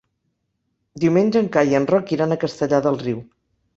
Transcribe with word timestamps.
Diumenge 1.03 1.43
en 1.45 1.49
Cai 1.57 1.71
i 1.75 1.79
en 1.81 1.85
Roc 1.91 2.15
iran 2.17 2.33
a 2.33 2.39
Castellar 2.45 2.81
del 2.89 2.99
Riu. 3.07 3.21